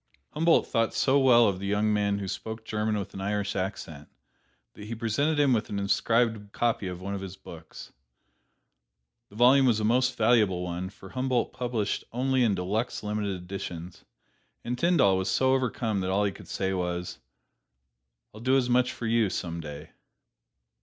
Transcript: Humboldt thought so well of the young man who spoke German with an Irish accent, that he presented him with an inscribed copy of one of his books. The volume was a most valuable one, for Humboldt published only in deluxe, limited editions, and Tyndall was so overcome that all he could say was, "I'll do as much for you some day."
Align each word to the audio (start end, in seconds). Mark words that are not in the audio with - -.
Humboldt 0.31 0.65
thought 0.65 0.95
so 0.95 1.19
well 1.19 1.47
of 1.47 1.59
the 1.59 1.67
young 1.67 1.93
man 1.93 2.17
who 2.17 2.27
spoke 2.27 2.65
German 2.65 2.97
with 2.97 3.13
an 3.13 3.21
Irish 3.21 3.55
accent, 3.55 4.09
that 4.73 4.85
he 4.85 4.95
presented 4.95 5.39
him 5.39 5.53
with 5.53 5.69
an 5.69 5.77
inscribed 5.77 6.51
copy 6.53 6.87
of 6.87 6.99
one 6.99 7.13
of 7.13 7.21
his 7.21 7.35
books. 7.35 7.91
The 9.29 9.35
volume 9.35 9.67
was 9.67 9.79
a 9.79 9.83
most 9.83 10.17
valuable 10.17 10.63
one, 10.63 10.89
for 10.89 11.09
Humboldt 11.09 11.53
published 11.53 12.03
only 12.11 12.41
in 12.43 12.55
deluxe, 12.55 13.03
limited 13.03 13.35
editions, 13.43 14.03
and 14.63 14.75
Tyndall 14.75 15.17
was 15.17 15.29
so 15.29 15.53
overcome 15.53 15.99
that 15.99 16.09
all 16.09 16.23
he 16.23 16.31
could 16.31 16.47
say 16.47 16.73
was, 16.73 17.19
"I'll 18.33 18.41
do 18.41 18.57
as 18.57 18.71
much 18.71 18.93
for 18.93 19.05
you 19.05 19.29
some 19.29 19.59
day." 19.61 19.91